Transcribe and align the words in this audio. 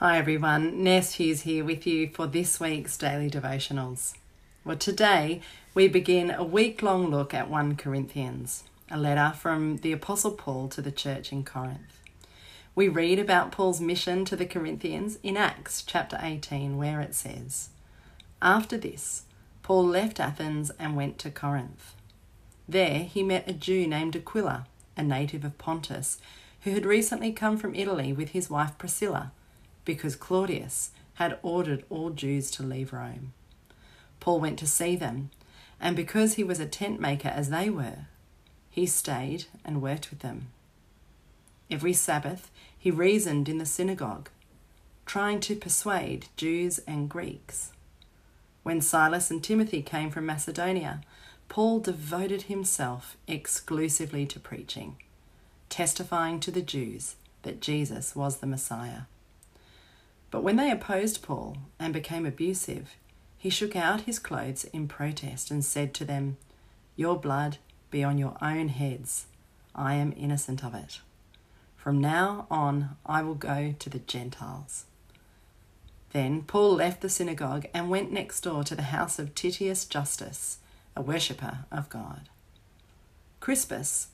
Hi 0.00 0.18
everyone, 0.18 0.84
Ness 0.84 1.14
Hughes 1.14 1.40
here 1.40 1.64
with 1.64 1.86
you 1.86 2.10
for 2.10 2.26
this 2.26 2.60
week's 2.60 2.98
daily 2.98 3.30
devotionals. 3.30 4.12
Well, 4.62 4.76
today 4.76 5.40
we 5.72 5.88
begin 5.88 6.30
a 6.30 6.44
week 6.44 6.82
long 6.82 7.08
look 7.08 7.32
at 7.32 7.48
1 7.48 7.76
Corinthians, 7.76 8.64
a 8.90 8.98
letter 8.98 9.34
from 9.34 9.78
the 9.78 9.92
Apostle 9.92 10.32
Paul 10.32 10.68
to 10.68 10.82
the 10.82 10.92
church 10.92 11.32
in 11.32 11.44
Corinth. 11.44 11.98
We 12.74 12.88
read 12.88 13.18
about 13.18 13.52
Paul's 13.52 13.80
mission 13.80 14.26
to 14.26 14.36
the 14.36 14.44
Corinthians 14.44 15.18
in 15.22 15.38
Acts 15.38 15.82
chapter 15.82 16.18
18, 16.20 16.76
where 16.76 17.00
it 17.00 17.14
says, 17.14 17.70
After 18.42 18.76
this, 18.76 19.22
Paul 19.62 19.86
left 19.86 20.20
Athens 20.20 20.70
and 20.78 20.94
went 20.94 21.16
to 21.20 21.30
Corinth. 21.30 21.94
There 22.68 22.98
he 22.98 23.22
met 23.22 23.48
a 23.48 23.54
Jew 23.54 23.86
named 23.86 24.14
Aquila, 24.14 24.66
a 24.94 25.02
native 25.02 25.42
of 25.42 25.56
Pontus, 25.56 26.18
who 26.64 26.72
had 26.72 26.84
recently 26.84 27.32
come 27.32 27.56
from 27.56 27.74
Italy 27.74 28.12
with 28.12 28.32
his 28.32 28.50
wife 28.50 28.76
Priscilla 28.76 29.32
because 29.86 30.16
Claudius 30.16 30.90
had 31.14 31.38
ordered 31.42 31.84
all 31.88 32.10
Jews 32.10 32.50
to 32.50 32.62
leave 32.62 32.92
Rome. 32.92 33.32
Paul 34.20 34.40
went 34.40 34.58
to 34.58 34.66
see 34.66 34.96
them, 34.96 35.30
and 35.80 35.96
because 35.96 36.34
he 36.34 36.44
was 36.44 36.60
a 36.60 36.66
tent 36.66 37.00
maker 37.00 37.28
as 37.28 37.48
they 37.48 37.70
were, 37.70 38.08
he 38.68 38.84
stayed 38.84 39.46
and 39.64 39.80
worked 39.80 40.10
with 40.10 40.18
them. 40.18 40.48
Every 41.70 41.94
Sabbath 41.94 42.50
he 42.78 42.90
reasoned 42.90 43.48
in 43.48 43.56
the 43.56 43.64
synagogue, 43.64 44.28
trying 45.06 45.40
to 45.40 45.56
persuade 45.56 46.26
Jews 46.36 46.78
and 46.86 47.08
Greeks. 47.08 47.72
When 48.62 48.80
Silas 48.80 49.30
and 49.30 49.42
Timothy 49.42 49.80
came 49.80 50.10
from 50.10 50.26
Macedonia, 50.26 51.00
Paul 51.48 51.80
devoted 51.80 52.42
himself 52.42 53.16
exclusively 53.26 54.26
to 54.26 54.40
preaching, 54.40 54.96
testifying 55.68 56.40
to 56.40 56.50
the 56.50 56.62
Jews 56.62 57.16
that 57.42 57.60
Jesus 57.60 58.16
was 58.16 58.38
the 58.38 58.46
Messiah. 58.46 59.02
But 60.30 60.42
when 60.42 60.56
they 60.56 60.70
opposed 60.70 61.22
Paul 61.22 61.56
and 61.78 61.92
became 61.92 62.26
abusive, 62.26 62.96
he 63.38 63.50
shook 63.50 63.76
out 63.76 64.02
his 64.02 64.18
clothes 64.18 64.64
in 64.64 64.88
protest 64.88 65.50
and 65.50 65.64
said 65.64 65.94
to 65.94 66.04
them, 66.04 66.36
Your 66.96 67.16
blood 67.16 67.58
be 67.90 68.02
on 68.02 68.18
your 68.18 68.36
own 68.42 68.68
heads. 68.68 69.26
I 69.74 69.94
am 69.94 70.14
innocent 70.16 70.64
of 70.64 70.74
it. 70.74 71.00
From 71.76 72.00
now 72.00 72.46
on, 72.50 72.96
I 73.06 73.22
will 73.22 73.34
go 73.34 73.74
to 73.78 73.88
the 73.88 74.00
Gentiles. 74.00 74.86
Then 76.12 76.42
Paul 76.42 76.74
left 76.74 77.02
the 77.02 77.08
synagogue 77.08 77.66
and 77.72 77.90
went 77.90 78.10
next 78.10 78.40
door 78.40 78.64
to 78.64 78.74
the 78.74 78.82
house 78.82 79.18
of 79.18 79.34
Titius 79.34 79.84
Justus, 79.84 80.58
a 80.96 81.02
worshipper 81.02 81.66
of 81.70 81.88
God. 81.88 82.28
Crispus, 83.38 84.08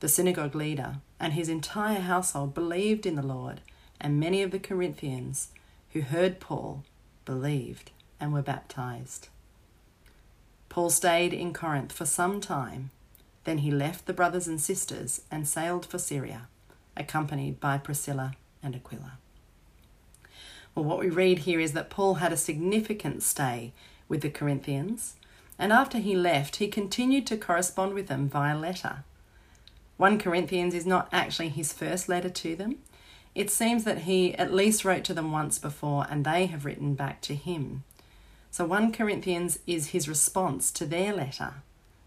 the 0.00 0.08
synagogue 0.08 0.54
leader, 0.54 0.96
and 1.18 1.32
his 1.32 1.48
entire 1.48 2.00
household 2.00 2.54
believed 2.54 3.06
in 3.06 3.16
the 3.16 3.22
Lord, 3.22 3.62
and 4.00 4.20
many 4.20 4.42
of 4.42 4.50
the 4.50 4.58
Corinthians 4.58 5.48
who 5.96 6.02
heard 6.02 6.40
Paul 6.40 6.84
believed 7.24 7.90
and 8.20 8.30
were 8.30 8.42
baptized. 8.42 9.28
Paul 10.68 10.90
stayed 10.90 11.32
in 11.32 11.54
Corinth 11.54 11.90
for 11.90 12.04
some 12.04 12.38
time. 12.38 12.90
Then 13.44 13.58
he 13.58 13.70
left 13.70 14.04
the 14.04 14.12
brothers 14.12 14.46
and 14.46 14.60
sisters 14.60 15.22
and 15.30 15.48
sailed 15.48 15.86
for 15.86 15.98
Syria, 15.98 16.48
accompanied 16.98 17.60
by 17.60 17.78
Priscilla 17.78 18.34
and 18.62 18.74
Aquila. 18.74 19.12
Well, 20.74 20.84
what 20.84 20.98
we 20.98 21.08
read 21.08 21.40
here 21.40 21.60
is 21.60 21.72
that 21.72 21.88
Paul 21.88 22.16
had 22.16 22.32
a 22.32 22.36
significant 22.36 23.22
stay 23.22 23.72
with 24.06 24.20
the 24.20 24.28
Corinthians, 24.28 25.14
and 25.58 25.72
after 25.72 25.96
he 25.96 26.14
left, 26.14 26.56
he 26.56 26.68
continued 26.68 27.26
to 27.28 27.38
correspond 27.38 27.94
with 27.94 28.08
them 28.08 28.28
via 28.28 28.58
letter. 28.58 29.04
1 29.96 30.18
Corinthians 30.18 30.74
is 30.74 30.84
not 30.84 31.08
actually 31.10 31.48
his 31.48 31.72
first 31.72 32.06
letter 32.06 32.28
to 32.28 32.54
them, 32.54 32.80
it 33.36 33.50
seems 33.50 33.84
that 33.84 33.98
he 33.98 34.34
at 34.36 34.54
least 34.54 34.82
wrote 34.82 35.04
to 35.04 35.12
them 35.12 35.30
once 35.30 35.58
before 35.58 36.06
and 36.08 36.24
they 36.24 36.46
have 36.46 36.64
written 36.64 36.94
back 36.94 37.20
to 37.20 37.34
him. 37.34 37.84
So 38.50 38.64
1 38.64 38.92
Corinthians 38.92 39.58
is 39.66 39.88
his 39.88 40.08
response 40.08 40.70
to 40.72 40.86
their 40.86 41.12
letter. 41.12 41.56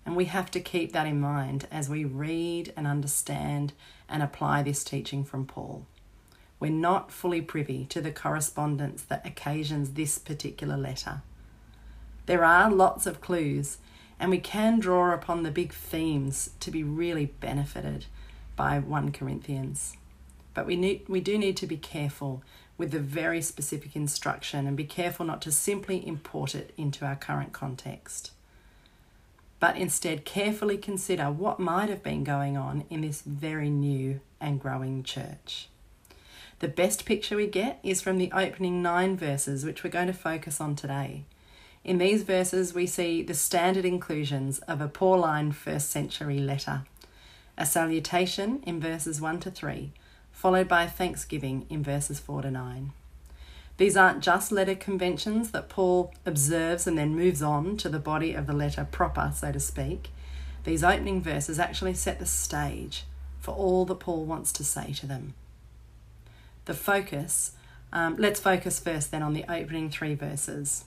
And 0.07 0.15
we 0.15 0.25
have 0.25 0.49
to 0.49 0.59
keep 0.59 0.91
that 0.91 1.05
in 1.05 1.21
mind 1.21 1.67
as 1.69 1.87
we 1.87 2.03
read 2.03 2.73
and 2.75 2.87
understand 2.87 3.73
and 4.09 4.23
apply 4.23 4.63
this 4.63 4.83
teaching 4.83 5.23
from 5.23 5.45
Paul. 5.45 5.85
We're 6.59 6.71
not 6.71 7.11
fully 7.11 7.41
privy 7.41 7.85
to 7.89 8.01
the 8.01 8.11
correspondence 8.11 9.03
that 9.03 9.23
occasions 9.23 9.91
this 9.91 10.17
particular 10.17 10.77
letter. 10.77 11.21
There 12.25 12.43
are 12.43 12.71
lots 12.71 13.05
of 13.05 13.21
clues, 13.21 13.77
and 14.19 14.31
we 14.31 14.39
can 14.39 14.79
draw 14.79 15.13
upon 15.13 15.43
the 15.43 15.51
big 15.51 15.73
themes 15.73 16.49
to 16.59 16.71
be 16.71 16.83
really 16.83 17.27
benefited 17.27 18.07
by 18.55 18.79
1 18.79 19.11
Corinthians. 19.11 19.95
But 20.53 20.65
we 20.65 20.75
need 20.75 21.07
we 21.07 21.21
do 21.21 21.37
need 21.37 21.57
to 21.57 21.67
be 21.67 21.77
careful 21.77 22.43
with 22.77 22.91
the 22.91 22.99
very 22.99 23.41
specific 23.41 23.95
instruction 23.95 24.65
and 24.65 24.77
be 24.77 24.85
careful 24.85 25.25
not 25.25 25.41
to 25.41 25.51
simply 25.51 26.05
import 26.07 26.55
it 26.55 26.73
into 26.77 27.05
our 27.05 27.15
current 27.15 27.51
context. 27.51 28.31
But 29.59 29.75
instead 29.75 30.23
carefully 30.23 30.77
consider 30.77 31.25
what 31.25 31.59
might 31.59 31.89
have 31.89 32.01
been 32.01 32.23
going 32.23 32.55
on 32.55 32.85
in 32.89 33.01
this 33.01 33.21
very 33.21 33.69
new 33.69 34.21
and 34.39 34.61
growing 34.61 35.03
church. 35.03 35.67
The 36.59 36.69
best 36.69 37.05
picture 37.05 37.35
we 37.35 37.47
get 37.47 37.79
is 37.83 38.01
from 38.01 38.17
the 38.17 38.31
opening 38.31 38.81
nine 38.81 39.17
verses, 39.17 39.65
which 39.65 39.83
we're 39.83 39.89
going 39.89 40.07
to 40.07 40.13
focus 40.13 40.61
on 40.61 40.75
today. 40.75 41.23
In 41.83 41.97
these 41.97 42.23
verses, 42.23 42.73
we 42.73 42.85
see 42.85 43.21
the 43.21 43.33
standard 43.33 43.85
inclusions 43.85 44.59
of 44.59 44.81
a 44.81 44.87
Pauline 44.87 45.51
first 45.51 45.89
century 45.89 46.39
letter 46.39 46.83
a 47.59 47.65
salutation 47.65 48.63
in 48.65 48.79
verses 48.79 49.19
1 49.19 49.41
to 49.41 49.51
3, 49.51 49.91
followed 50.39 50.69
by 50.69 50.87
thanksgiving 50.87 51.65
in 51.69 51.83
verses 51.83 52.17
4 52.17 52.43
to 52.43 52.49
9. 52.49 52.93
These 53.75 53.97
aren't 53.97 54.23
just 54.23 54.53
letter 54.53 54.73
conventions 54.73 55.51
that 55.51 55.67
Paul 55.67 56.13
observes 56.25 56.87
and 56.87 56.97
then 56.97 57.13
moves 57.13 57.41
on 57.41 57.75
to 57.75 57.89
the 57.89 57.99
body 57.99 58.33
of 58.35 58.47
the 58.47 58.53
letter 58.53 58.87
proper, 58.89 59.33
so 59.35 59.51
to 59.51 59.59
speak. 59.59 60.11
These 60.63 60.81
opening 60.81 61.21
verses 61.21 61.59
actually 61.59 61.93
set 61.93 62.19
the 62.19 62.25
stage 62.25 63.03
for 63.41 63.53
all 63.53 63.83
that 63.83 63.99
Paul 63.99 64.23
wants 64.23 64.53
to 64.53 64.63
say 64.63 64.93
to 64.93 65.05
them. 65.05 65.33
The 66.63 66.73
focus, 66.73 67.51
um, 67.91 68.15
let's 68.17 68.39
focus 68.39 68.79
first 68.79 69.11
then 69.11 69.21
on 69.21 69.33
the 69.33 69.43
opening 69.51 69.89
three 69.89 70.15
verses. 70.15 70.85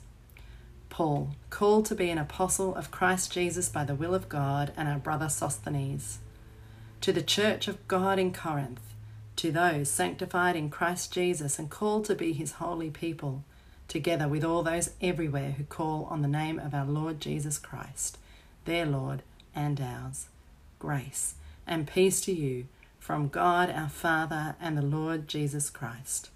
Paul, 0.89 1.33
called 1.51 1.85
to 1.87 1.95
be 1.95 2.09
an 2.09 2.17
apostle 2.17 2.75
of 2.75 2.91
Christ 2.91 3.31
Jesus 3.31 3.69
by 3.69 3.85
the 3.85 3.95
will 3.95 4.15
of 4.15 4.31
God, 4.31 4.73
and 4.79 4.89
our 4.89 4.99
brother 4.99 5.29
Sosthenes. 5.29 6.21
To 7.03 7.13
the 7.13 7.21
church 7.21 7.69
of 7.69 7.87
God 7.87 8.19
in 8.19 8.33
Corinth, 8.33 8.81
to 9.43 9.51
those 9.51 9.91
sanctified 9.91 10.55
in 10.55 10.71
Christ 10.71 11.13
Jesus 11.13 11.59
and 11.59 11.69
called 11.69 12.05
to 12.05 12.15
be 12.15 12.33
his 12.33 12.53
holy 12.53 12.91
people, 12.91 13.43
together 13.89 14.29
with 14.29 14.45
all 14.45 14.63
those 14.63 14.91
everywhere 15.01 15.57
who 15.59 15.65
call 15.65 16.05
on 16.05 16.23
the 16.23 16.29
name 16.29 16.61
of 16.61 16.73
our 16.73 16.85
Lord 16.85 17.21
Jesus 17.21 17.59
Christ, 17.59 18.19
their 18.67 18.87
Lord 18.87 19.25
and 19.53 19.81
ours. 19.81 20.29
Grace 20.79 21.35
and 21.67 21.89
peace 21.89 22.21
to 22.21 22.33
you 22.33 22.67
from 23.01 23.27
God 23.27 23.69
our 23.69 23.89
Father 23.89 24.55
and 24.61 24.79
the 24.79 24.83
Lord 24.83 25.27
Jesus 25.27 25.71
Christ. 25.71 26.31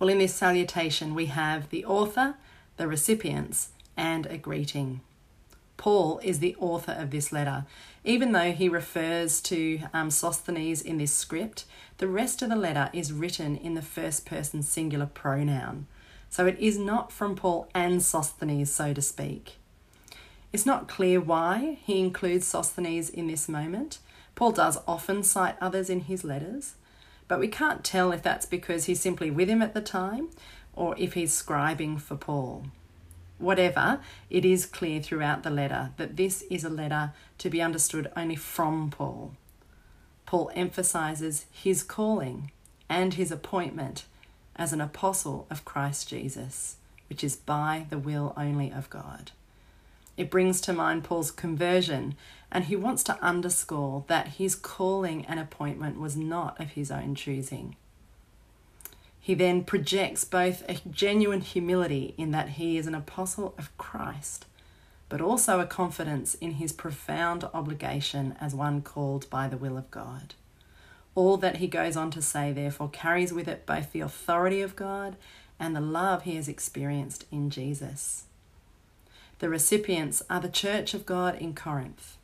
Well, 0.00 0.10
in 0.10 0.18
this 0.18 0.34
salutation, 0.34 1.14
we 1.14 1.26
have 1.26 1.70
the 1.70 1.84
author, 1.84 2.34
the 2.76 2.88
recipients, 2.88 3.68
and 3.96 4.26
a 4.26 4.36
greeting. 4.36 5.00
Paul 5.76 6.20
is 6.24 6.40
the 6.40 6.56
author 6.56 6.96
of 6.98 7.12
this 7.12 7.30
letter. 7.30 7.66
Even 8.08 8.32
though 8.32 8.52
he 8.52 8.70
refers 8.70 9.38
to 9.42 9.80
um, 9.92 10.10
Sosthenes 10.10 10.80
in 10.80 10.96
this 10.96 11.12
script, 11.12 11.66
the 11.98 12.08
rest 12.08 12.40
of 12.40 12.48
the 12.48 12.56
letter 12.56 12.88
is 12.94 13.12
written 13.12 13.54
in 13.54 13.74
the 13.74 13.82
first 13.82 14.24
person 14.24 14.62
singular 14.62 15.04
pronoun. 15.04 15.86
So 16.30 16.46
it 16.46 16.58
is 16.58 16.78
not 16.78 17.12
from 17.12 17.36
Paul 17.36 17.68
and 17.74 18.02
Sosthenes, 18.02 18.72
so 18.72 18.94
to 18.94 19.02
speak. 19.02 19.56
It's 20.54 20.64
not 20.64 20.88
clear 20.88 21.20
why 21.20 21.80
he 21.82 22.00
includes 22.00 22.46
Sosthenes 22.46 23.10
in 23.10 23.26
this 23.26 23.46
moment. 23.46 23.98
Paul 24.34 24.52
does 24.52 24.78
often 24.88 25.22
cite 25.22 25.56
others 25.60 25.90
in 25.90 26.00
his 26.00 26.24
letters, 26.24 26.76
but 27.28 27.38
we 27.38 27.48
can't 27.48 27.84
tell 27.84 28.10
if 28.12 28.22
that's 28.22 28.46
because 28.46 28.86
he's 28.86 29.00
simply 29.00 29.30
with 29.30 29.50
him 29.50 29.60
at 29.60 29.74
the 29.74 29.82
time 29.82 30.30
or 30.72 30.94
if 30.96 31.12
he's 31.12 31.42
scribing 31.42 32.00
for 32.00 32.16
Paul. 32.16 32.68
Whatever, 33.38 34.00
it 34.28 34.44
is 34.44 34.66
clear 34.66 35.00
throughout 35.00 35.44
the 35.44 35.50
letter 35.50 35.90
that 35.96 36.16
this 36.16 36.42
is 36.50 36.64
a 36.64 36.68
letter 36.68 37.12
to 37.38 37.48
be 37.48 37.62
understood 37.62 38.10
only 38.16 38.36
from 38.36 38.90
Paul. 38.90 39.34
Paul 40.26 40.50
emphasizes 40.54 41.46
his 41.50 41.82
calling 41.82 42.50
and 42.88 43.14
his 43.14 43.30
appointment 43.30 44.04
as 44.56 44.72
an 44.72 44.80
apostle 44.80 45.46
of 45.50 45.64
Christ 45.64 46.08
Jesus, 46.08 46.76
which 47.08 47.22
is 47.22 47.36
by 47.36 47.86
the 47.90 47.98
will 47.98 48.34
only 48.36 48.72
of 48.72 48.90
God. 48.90 49.30
It 50.16 50.32
brings 50.32 50.60
to 50.62 50.72
mind 50.72 51.04
Paul's 51.04 51.30
conversion, 51.30 52.16
and 52.50 52.64
he 52.64 52.74
wants 52.74 53.04
to 53.04 53.22
underscore 53.22 54.04
that 54.08 54.28
his 54.28 54.56
calling 54.56 55.24
and 55.26 55.38
appointment 55.38 56.00
was 56.00 56.16
not 56.16 56.60
of 56.60 56.70
his 56.70 56.90
own 56.90 57.14
choosing. 57.14 57.76
He 59.28 59.34
then 59.34 59.62
projects 59.62 60.24
both 60.24 60.66
a 60.70 60.80
genuine 60.90 61.42
humility 61.42 62.14
in 62.16 62.30
that 62.30 62.48
he 62.48 62.78
is 62.78 62.86
an 62.86 62.94
apostle 62.94 63.54
of 63.58 63.76
Christ, 63.76 64.46
but 65.10 65.20
also 65.20 65.60
a 65.60 65.66
confidence 65.66 66.34
in 66.36 66.52
his 66.52 66.72
profound 66.72 67.44
obligation 67.52 68.36
as 68.40 68.54
one 68.54 68.80
called 68.80 69.28
by 69.28 69.46
the 69.46 69.58
will 69.58 69.76
of 69.76 69.90
God. 69.90 70.32
All 71.14 71.36
that 71.36 71.58
he 71.58 71.66
goes 71.66 71.94
on 71.94 72.10
to 72.12 72.22
say, 72.22 72.52
therefore, 72.52 72.88
carries 72.88 73.30
with 73.30 73.48
it 73.48 73.66
both 73.66 73.92
the 73.92 74.00
authority 74.00 74.62
of 74.62 74.76
God 74.76 75.14
and 75.60 75.76
the 75.76 75.82
love 75.82 76.22
he 76.22 76.36
has 76.36 76.48
experienced 76.48 77.26
in 77.30 77.50
Jesus. 77.50 78.24
The 79.40 79.50
recipients 79.50 80.22
are 80.30 80.40
the 80.40 80.48
Church 80.48 80.94
of 80.94 81.04
God 81.04 81.36
in 81.36 81.54
Corinth. 81.54 82.16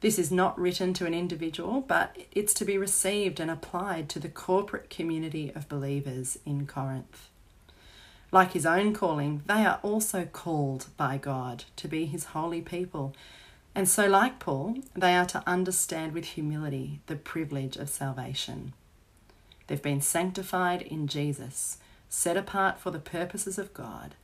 This 0.00 0.18
is 0.18 0.32
not 0.32 0.58
written 0.58 0.94
to 0.94 1.06
an 1.06 1.12
individual, 1.12 1.82
but 1.82 2.16
it's 2.32 2.54
to 2.54 2.64
be 2.64 2.78
received 2.78 3.38
and 3.38 3.50
applied 3.50 4.08
to 4.10 4.18
the 4.18 4.30
corporate 4.30 4.88
community 4.88 5.52
of 5.54 5.68
believers 5.68 6.38
in 6.46 6.66
Corinth. 6.66 7.28
Like 8.32 8.52
his 8.52 8.64
own 8.64 8.94
calling, 8.94 9.42
they 9.46 9.66
are 9.66 9.80
also 9.82 10.24
called 10.24 10.86
by 10.96 11.18
God 11.18 11.64
to 11.76 11.88
be 11.88 12.06
his 12.06 12.26
holy 12.26 12.62
people. 12.62 13.14
And 13.74 13.88
so, 13.88 14.06
like 14.06 14.38
Paul, 14.38 14.78
they 14.94 15.14
are 15.14 15.26
to 15.26 15.42
understand 15.46 16.12
with 16.12 16.24
humility 16.24 17.00
the 17.06 17.16
privilege 17.16 17.76
of 17.76 17.88
salvation. 17.90 18.72
They've 19.66 19.82
been 19.82 20.00
sanctified 20.00 20.82
in 20.82 21.08
Jesus, 21.08 21.78
set 22.08 22.36
apart 22.36 22.80
for 22.80 22.90
the 22.90 22.98
purposes 22.98 23.58
of 23.58 23.74
God, 23.74 24.14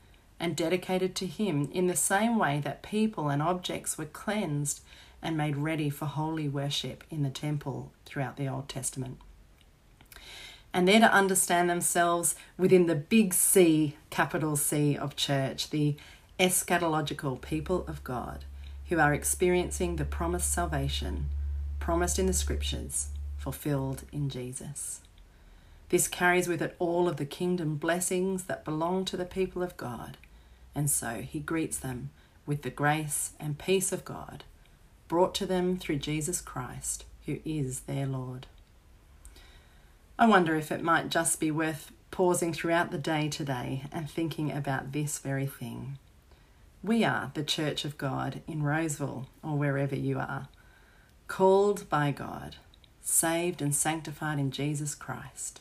and 0.40 0.56
dedicated 0.56 1.14
to 1.16 1.26
Him 1.26 1.68
in 1.72 1.86
the 1.86 1.96
same 1.96 2.38
way 2.38 2.60
that 2.64 2.82
people 2.82 3.28
and 3.28 3.42
objects 3.42 3.98
were 3.98 4.06
cleansed 4.06 4.80
and 5.26 5.36
made 5.36 5.56
ready 5.56 5.90
for 5.90 6.04
holy 6.04 6.48
worship 6.48 7.02
in 7.10 7.24
the 7.24 7.30
temple 7.30 7.90
throughout 8.04 8.36
the 8.36 8.46
Old 8.46 8.68
Testament. 8.68 9.18
And 10.72 10.86
they're 10.86 11.00
to 11.00 11.12
understand 11.12 11.68
themselves 11.68 12.36
within 12.56 12.86
the 12.86 12.94
big 12.94 13.34
C, 13.34 13.96
capital 14.08 14.54
C 14.54 14.96
of 14.96 15.16
church, 15.16 15.70
the 15.70 15.96
eschatological 16.38 17.40
people 17.40 17.84
of 17.88 18.04
God, 18.04 18.44
who 18.88 19.00
are 19.00 19.12
experiencing 19.12 19.96
the 19.96 20.04
promised 20.04 20.52
salvation, 20.52 21.26
promised 21.80 22.20
in 22.20 22.26
the 22.26 22.32
scriptures, 22.32 23.08
fulfilled 23.36 24.04
in 24.12 24.28
Jesus. 24.28 25.00
This 25.88 26.06
carries 26.06 26.46
with 26.46 26.62
it 26.62 26.76
all 26.78 27.08
of 27.08 27.16
the 27.16 27.26
kingdom 27.26 27.78
blessings 27.78 28.44
that 28.44 28.64
belong 28.64 29.04
to 29.06 29.16
the 29.16 29.24
people 29.24 29.60
of 29.60 29.76
God, 29.76 30.18
and 30.72 30.88
so 30.88 31.22
he 31.22 31.40
greets 31.40 31.78
them 31.78 32.10
with 32.46 32.62
the 32.62 32.70
grace 32.70 33.32
and 33.40 33.58
peace 33.58 33.90
of 33.90 34.04
God 34.04 34.44
brought 35.08 35.34
to 35.36 35.46
them 35.46 35.76
through 35.76 35.96
Jesus 35.96 36.40
Christ, 36.40 37.04
who 37.26 37.38
is 37.44 37.80
their 37.80 38.06
Lord. 38.06 38.46
I 40.18 40.26
wonder 40.26 40.54
if 40.54 40.72
it 40.72 40.82
might 40.82 41.10
just 41.10 41.38
be 41.40 41.50
worth 41.50 41.92
pausing 42.10 42.52
throughout 42.52 42.90
the 42.90 42.98
day 42.98 43.28
today 43.28 43.84
and 43.92 44.08
thinking 44.08 44.50
about 44.50 44.92
this 44.92 45.18
very 45.18 45.46
thing. 45.46 45.98
We 46.82 47.04
are 47.04 47.30
the 47.34 47.42
Church 47.42 47.84
of 47.84 47.98
God 47.98 48.40
in 48.46 48.62
Roseville 48.62 49.26
or 49.42 49.56
wherever 49.56 49.94
you 49.94 50.18
are, 50.18 50.48
called 51.28 51.88
by 51.88 52.12
God, 52.12 52.56
saved 53.02 53.60
and 53.60 53.74
sanctified 53.74 54.38
in 54.38 54.50
Jesus 54.50 54.94
Christ. 54.94 55.60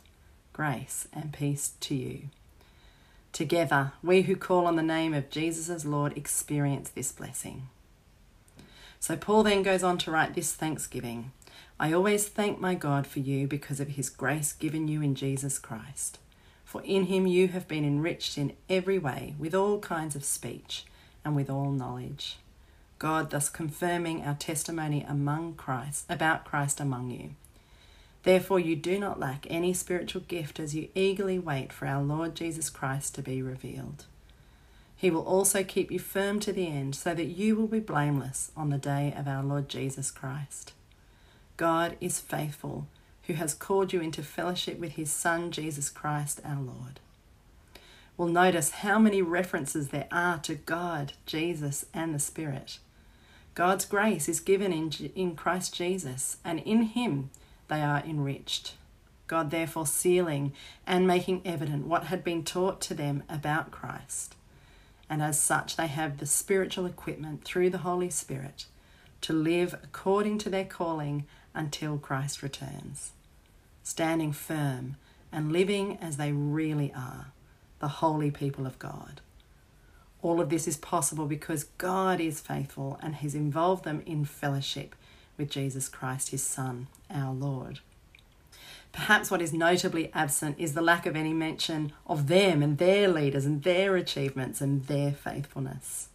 Grace 0.53 1.07
and 1.11 1.33
peace 1.33 1.73
to 1.81 1.95
you. 1.95 2.29
Together, 3.33 3.91
we 4.01 4.21
who 4.21 4.37
call 4.37 4.65
on 4.65 4.77
the 4.77 4.83
name 4.83 5.13
of 5.13 5.29
Jesus 5.29 5.69
as 5.69 5.85
Lord 5.85 6.17
experience 6.17 6.89
this 6.89 7.11
blessing. 7.11 7.67
So 8.99 9.15
Paul 9.15 9.43
then 9.43 9.63
goes 9.63 9.83
on 9.83 9.97
to 9.99 10.11
write 10.11 10.33
this 10.33 10.53
thanksgiving 10.53 11.31
I 11.77 11.91
always 11.91 12.29
thank 12.29 12.61
my 12.61 12.73
God 12.73 13.05
for 13.05 13.19
you 13.19 13.47
because 13.47 13.81
of 13.81 13.89
his 13.89 14.09
grace 14.09 14.53
given 14.53 14.87
you 14.87 15.01
in 15.01 15.13
Jesus 15.13 15.59
Christ. 15.59 16.19
For 16.63 16.81
in 16.83 17.05
him 17.05 17.27
you 17.27 17.49
have 17.49 17.67
been 17.67 17.83
enriched 17.83 18.37
in 18.37 18.53
every 18.69 18.97
way 18.97 19.35
with 19.37 19.53
all 19.53 19.79
kinds 19.79 20.15
of 20.15 20.23
speech 20.23 20.85
and 21.25 21.35
with 21.35 21.49
all 21.49 21.71
knowledge. 21.71 22.37
God 22.97 23.29
thus 23.29 23.49
confirming 23.49 24.23
our 24.23 24.35
testimony 24.35 25.05
among 25.07 25.55
Christ 25.55 26.05
about 26.09 26.45
Christ 26.45 26.79
among 26.79 27.11
you. 27.11 27.31
Therefore 28.23 28.59
you 28.59 28.77
do 28.77 28.97
not 28.97 29.19
lack 29.19 29.45
any 29.49 29.73
spiritual 29.73 30.21
gift 30.21 30.59
as 30.59 30.73
you 30.73 30.87
eagerly 30.95 31.37
wait 31.37 31.73
for 31.73 31.87
our 31.87 32.01
Lord 32.01 32.35
Jesus 32.35 32.69
Christ 32.69 33.15
to 33.15 33.21
be 33.21 33.41
revealed. 33.41 34.05
He 35.05 35.11
will 35.11 35.21
also 35.21 35.63
keep 35.63 35.91
you 35.91 35.99
firm 35.99 36.39
to 36.39 36.51
the 36.51 36.65
end, 36.65 36.95
so 36.95 37.13
that 37.13 37.25
you 37.25 37.55
will 37.55 37.67
be 37.67 37.79
blameless 37.79 38.51
on 38.57 38.71
the 38.71 38.79
day 38.79 39.13
of 39.15 39.27
our 39.27 39.43
Lord 39.43 39.69
Jesus 39.69 40.09
Christ. 40.09 40.73
God 41.57 41.95
is 42.01 42.19
faithful, 42.19 42.87
who 43.27 43.33
has 43.33 43.53
called 43.53 43.93
you 43.93 44.01
into 44.01 44.23
fellowship 44.23 44.79
with 44.79 44.93
his 44.93 45.11
Son, 45.11 45.51
Jesus 45.51 45.91
Christ 45.91 46.41
our 46.43 46.59
Lord. 46.59 46.99
We'll 48.17 48.29
notice 48.29 48.71
how 48.81 48.97
many 48.97 49.21
references 49.21 49.89
there 49.89 50.07
are 50.11 50.39
to 50.39 50.55
God, 50.55 51.13
Jesus, 51.27 51.85
and 51.93 52.11
the 52.11 52.17
Spirit. 52.17 52.79
God's 53.53 53.85
grace 53.85 54.27
is 54.27 54.39
given 54.39 54.73
in, 54.73 54.89
in 55.13 55.35
Christ 55.35 55.75
Jesus, 55.75 56.37
and 56.43 56.61
in 56.61 56.81
him 56.81 57.29
they 57.67 57.83
are 57.83 57.99
enriched. 58.03 58.73
God, 59.27 59.51
therefore, 59.51 59.85
sealing 59.85 60.53
and 60.87 61.05
making 61.05 61.43
evident 61.45 61.85
what 61.85 62.05
had 62.05 62.23
been 62.23 62.43
taught 62.43 62.81
to 62.81 62.95
them 62.95 63.21
about 63.29 63.69
Christ 63.69 64.33
and 65.09 65.21
as 65.21 65.39
such, 65.39 65.75
they 65.75 65.87
have 65.87 66.17
the 66.17 66.25
spiritual 66.25 66.85
equipment 66.85 67.43
through 67.43 67.69
the 67.69 67.79
Holy 67.79 68.09
Spirit 68.09 68.65
to 69.21 69.33
live 69.33 69.73
according 69.83 70.37
to 70.39 70.49
their 70.49 70.65
calling 70.65 71.25
until 71.53 71.97
Christ 71.97 72.41
returns, 72.41 73.11
standing 73.83 74.31
firm 74.31 74.97
and 75.31 75.51
living 75.51 75.97
as 76.01 76.17
they 76.17 76.31
really 76.31 76.93
are, 76.93 77.27
the 77.79 77.87
holy 77.87 78.31
people 78.31 78.65
of 78.65 78.79
God. 78.79 79.21
All 80.21 80.41
of 80.41 80.49
this 80.49 80.67
is 80.67 80.77
possible 80.77 81.27
because 81.27 81.65
God 81.77 82.19
is 82.19 82.39
faithful 82.39 82.99
and 83.01 83.15
has 83.15 83.35
involved 83.35 83.83
them 83.83 84.01
in 84.05 84.25
fellowship 84.25 84.95
with 85.37 85.51
Jesus 85.51 85.87
Christ, 85.87 86.29
his 86.29 86.43
Son, 86.43 86.87
our 87.11 87.33
Lord. 87.33 87.79
Perhaps 88.95 89.29
what 89.29 89.41
is 89.41 89.51
notably 89.51 90.09
absent 90.13 90.57
is 90.57 90.73
the 90.73 90.81
lack 90.81 91.05
of 91.05 91.17
any 91.17 91.33
mention 91.33 91.91
of 92.07 92.27
them 92.27 92.63
and 92.63 92.77
their 92.77 93.09
leaders 93.09 93.45
and 93.45 93.61
their 93.61 93.97
achievements 93.97 94.61
and 94.61 94.85
their 94.85 95.11
faithfulness. 95.11 96.07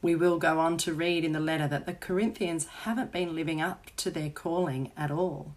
We 0.00 0.14
will 0.14 0.38
go 0.38 0.60
on 0.60 0.76
to 0.78 0.94
read 0.94 1.24
in 1.24 1.32
the 1.32 1.40
letter 1.40 1.66
that 1.66 1.84
the 1.84 1.92
Corinthians 1.92 2.66
haven't 2.84 3.10
been 3.10 3.34
living 3.34 3.60
up 3.60 3.90
to 3.96 4.10
their 4.12 4.30
calling 4.30 4.92
at 4.96 5.10
all. 5.10 5.52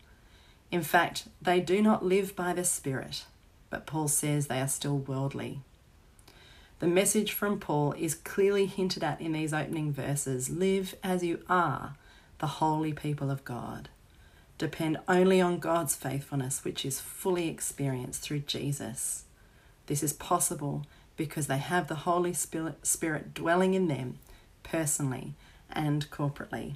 In 0.71 0.81
fact, 0.81 1.27
they 1.39 1.59
do 1.59 1.83
not 1.83 2.03
live 2.03 2.35
by 2.35 2.51
the 2.51 2.65
Spirit, 2.65 3.25
but 3.69 3.85
Paul 3.85 4.07
says 4.07 4.47
they 4.47 4.59
are 4.59 4.67
still 4.67 4.97
worldly. 4.97 5.59
The 6.79 6.87
message 6.87 7.31
from 7.31 7.59
Paul 7.59 7.93
is 7.93 8.15
clearly 8.15 8.65
hinted 8.65 9.03
at 9.03 9.21
in 9.21 9.33
these 9.33 9.53
opening 9.53 9.93
verses 9.93 10.49
live 10.49 10.95
as 11.03 11.23
you 11.23 11.43
are, 11.47 11.93
the 12.39 12.47
holy 12.47 12.91
people 12.91 13.29
of 13.29 13.45
God 13.45 13.89
depend 14.57 14.97
only 15.07 15.39
on 15.39 15.59
God's 15.59 15.95
faithfulness, 15.95 16.63
which 16.63 16.85
is 16.85 16.99
fully 16.99 17.47
experienced 17.47 18.21
through 18.21 18.39
Jesus. 18.39 19.25
This 19.85 20.01
is 20.01 20.13
possible 20.13 20.85
because 21.15 21.47
they 21.47 21.57
have 21.57 21.87
the 21.87 21.95
Holy 21.95 22.33
Spirit 22.33 23.33
dwelling 23.33 23.73
in 23.73 23.87
them 23.87 24.19
personally 24.63 25.33
and 25.71 26.09
corporately. 26.11 26.75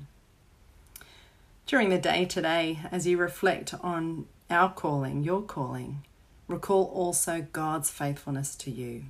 During 1.66 1.90
the 1.90 1.98
day 1.98 2.26
today, 2.26 2.80
as 2.92 3.08
you 3.08 3.18
reflect 3.18 3.74
on 3.82 4.26
our 4.50 4.72
calling, 4.72 5.24
your 5.24 5.42
calling, 5.42 6.04
recall 6.48 6.86
also 6.94 7.48
God's 7.54 7.90
faithfulness 7.90 8.56
to 8.58 8.72
you. 8.72 9.06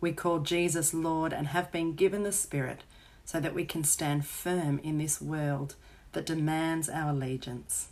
We 0.00 0.12
call 0.12 0.40
Jesus 0.40 0.92
Lord 0.92 1.32
and 1.32 1.48
have 1.48 1.70
been 1.70 1.94
given 1.94 2.24
the 2.24 2.32
Spirit 2.32 2.82
so 3.24 3.40
that 3.40 3.54
we 3.54 3.64
can 3.64 3.84
stand 3.84 4.26
firm 4.26 4.78
in 4.82 4.98
this 4.98 5.20
world 5.20 5.76
that 6.12 6.26
demands 6.26 6.88
our 6.88 7.10
allegiance. 7.10 7.88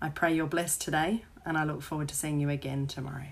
I 0.00 0.08
pray 0.08 0.34
you're 0.34 0.46
blessed 0.46 0.80
today, 0.80 1.24
and 1.44 1.56
I 1.56 1.64
look 1.64 1.82
forward 1.82 2.08
to 2.08 2.14
seeing 2.14 2.40
you 2.40 2.50
again 2.50 2.86
tomorrow. 2.86 3.26